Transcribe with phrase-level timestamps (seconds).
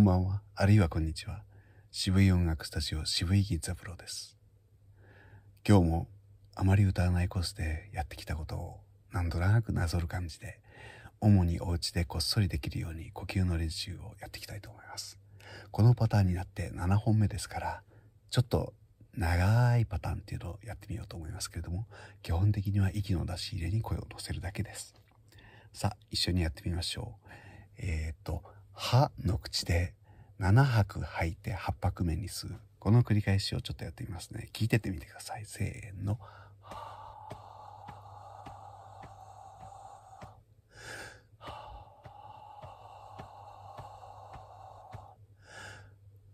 [0.00, 1.42] んばんは、あるいはこんにちは。
[1.90, 4.34] 渋い音楽スタジオ渋い銀座プロです。
[5.68, 6.08] 今日も
[6.54, 8.80] あまり歌わないコースでやってきたことを
[9.12, 10.58] なんとなくなぞる感じで、
[11.20, 15.18] 主にお家でこっそりできるように呼吸の練習をやっていきたいと思います。
[15.70, 17.82] このパターンになって7本目ですから、
[18.30, 18.72] ちょっと
[19.18, 21.86] 長いパターンっていうのをやってみようと思いますけれども、
[22.22, 24.94] 基本的には息の出し入れに声を乗せるだけです。
[25.74, 27.30] さあ、一緒にやってみましょう。
[27.76, 28.42] えっ、と、
[28.82, 29.92] 歯の口で
[30.40, 32.58] 7拍吐いて8拍目に吸う。
[32.78, 34.48] この繰り返しをちょっとやってみますね。
[34.54, 35.44] 聞いてってみてください。
[35.44, 36.18] せーの。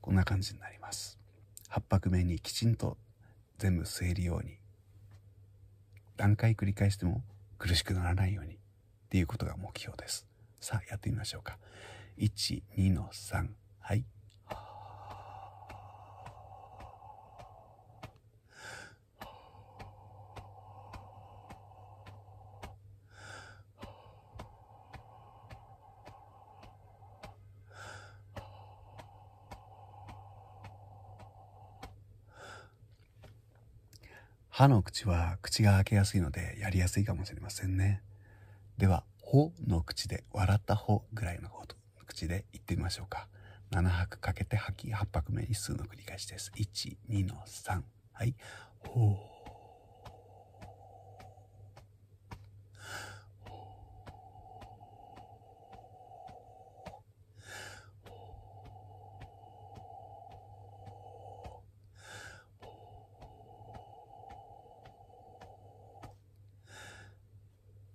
[0.00, 1.18] こんな感じになります。
[1.68, 2.96] 8拍目にきちんと
[3.58, 4.56] 全部吸えるように。
[6.16, 7.22] 何回繰り返しても
[7.58, 8.58] 苦しくならないようにっ
[9.10, 10.26] ていうことが目標です。
[10.58, 11.58] さあ、やってみましょうか。
[12.18, 13.48] 1、2の3。
[13.80, 14.04] はい。
[34.60, 38.02] 歯の口は口が開けやすいのでやりやすいかもしれませんね。
[38.76, 41.76] では、ほの口で、笑ったほぐらいのほと
[42.20, 43.28] 口で言ってみましょうか。
[43.70, 46.52] 7拍かけて吐き、8拍目に数の繰り返しです。
[46.54, 47.82] 1、2の3。
[48.12, 48.34] はい。
[48.80, 49.16] ほう。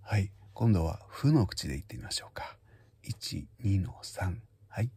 [0.00, 0.30] はい。
[0.54, 2.53] 今度は、ふの口で言ってみましょうか。
[3.04, 4.34] 1、2の3。
[4.68, 4.90] はい。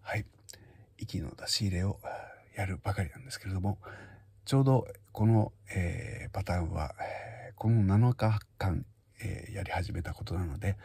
[0.00, 0.24] はい。
[0.96, 2.00] 息の出し入れを
[2.56, 3.78] やるばかりなんですけれども、
[4.44, 7.21] ちょうどこの、えー、パターンは、え、
[7.62, 8.84] この7日間、
[9.20, 10.76] えー、やり始めたことなので、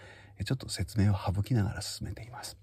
[0.46, 2.56] ちょっと説明を省きながら進めています。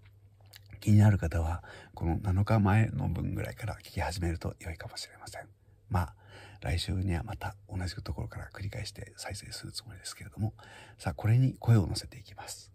[0.78, 1.64] 気になる方は、
[1.94, 5.48] この7日前の分ぐらいから聞き始めると良いかもしれません。
[5.91, 6.14] まあ、
[6.60, 10.54] 来週にはまた同じところから繰り返して再生するつもりですけれども、
[10.97, 12.70] さあ、これに声を乗せていきます。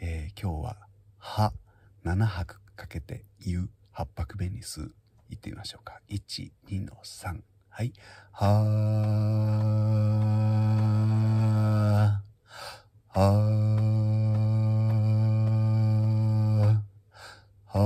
[0.00, 0.78] えー、今日は、
[1.18, 1.52] は、
[2.06, 4.94] 7拍かけて言う、8拍目に吸う、
[5.28, 6.00] 言ってみましょうか。
[6.08, 7.42] 1、2の3。
[7.68, 7.92] はい。
[8.32, 9.77] はー、
[13.18, 13.34] はー、
[17.66, 17.78] はー、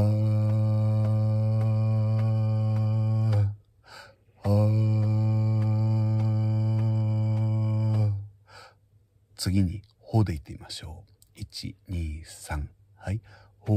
[4.42, 4.46] はー。
[9.38, 11.02] 次に、ほで言ってみましょ
[11.34, 11.38] う。
[11.40, 12.66] 1、2、3。
[12.96, 13.22] はい。
[13.60, 13.76] ほー、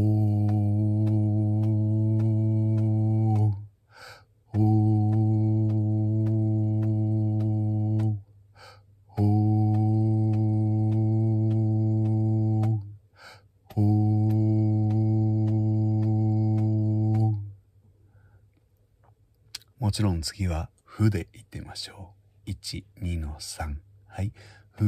[19.77, 22.13] もちろん次は、ふで言ってみましょ
[22.47, 22.49] う。
[22.49, 23.75] 1、2の3。
[24.07, 24.31] はい。
[24.71, 24.87] ふー、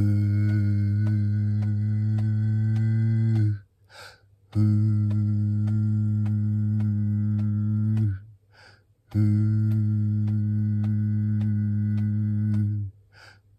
[4.50, 4.62] ふー、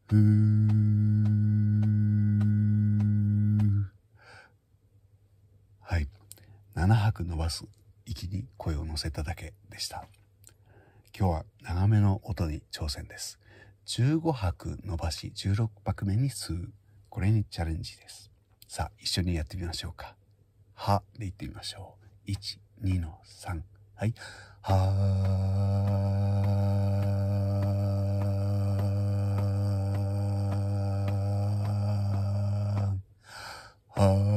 [0.10, 0.50] ふー、
[5.82, 6.10] はい。
[6.76, 7.66] 7拍伸ばす
[8.08, 10.08] 息に声を乗せただけでした。
[11.18, 13.40] 今日は長めの音に挑戦です。
[13.88, 16.72] 15拍伸ばし16拍目に吸う。
[17.10, 18.32] これにチャレンジです。
[18.68, 20.16] さあ、一緒にやってみましょうか。
[20.76, 21.96] はで言ってみましょ
[22.28, 22.32] う。
[22.32, 23.62] 1、2の3。
[23.96, 24.14] はい。
[24.62, 24.76] は
[33.96, 34.29] は若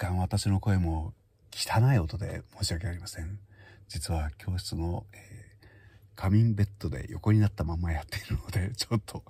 [0.00, 1.12] 干私の声も
[1.52, 3.38] 汚い音で申し訳ありません。
[3.86, 5.66] 実は教室の、えー、
[6.16, 9.22] 仮眠ベッドで横になったままやっているので、 ちょっと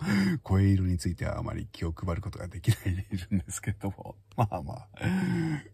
[0.44, 4.88] 声色についてはあまり気を配ることができないでいるんですけども、 まあまあ、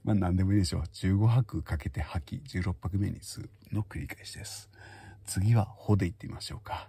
[0.02, 0.82] まあ何でもいいでしょう。
[0.84, 4.70] 15拍かけて吐き、16拍目に吸うの繰り返しです。
[5.26, 6.88] 次は、ほでいってみましょうか。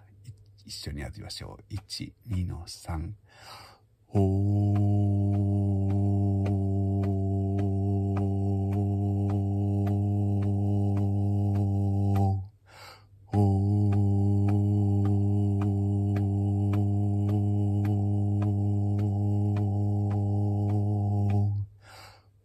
[0.66, 1.74] 一緒にやってみましょう。
[1.74, 3.12] 1、2の3。
[4.06, 4.77] ほー。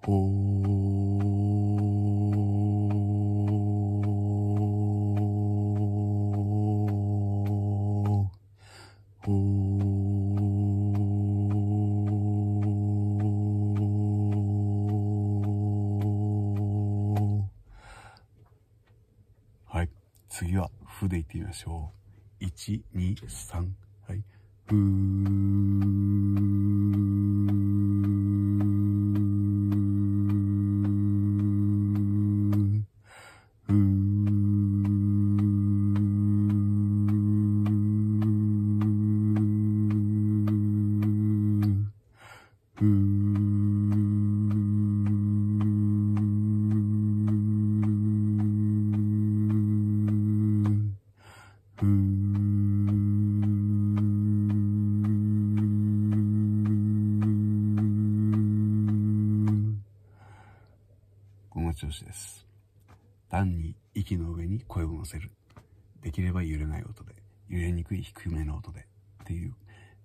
[0.04, 0.08] は
[19.84, 19.88] い
[20.28, 21.92] 次は、ふでいってみましょ
[22.40, 22.44] う。
[22.44, 23.68] 1、2、3。
[24.08, 24.24] はい。
[24.66, 26.91] ふー。
[61.92, 62.46] しです。
[63.28, 65.30] 単に息の上に声を乗せる。
[66.02, 67.14] できれば揺れない音で、
[67.48, 68.80] 揺れにくい低めの音で、
[69.22, 69.54] っていう、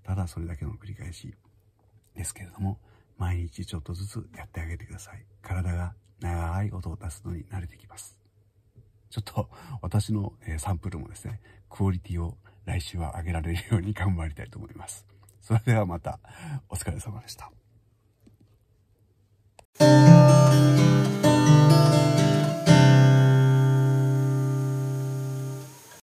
[0.04, 1.34] ただそれだけの繰り返し
[2.16, 2.80] ですけれども、
[3.18, 5.26] 毎日ちょっとずつやってあげてください。
[5.42, 8.18] 体が長い音を出すのに慣れてきます。
[9.10, 9.50] ちょっと
[9.82, 15.06] 私のサンプルもですね、クオリティを来週は上げられるように頑張りたいと思います。
[15.42, 16.20] それではまた
[16.70, 17.52] お疲れ様でした。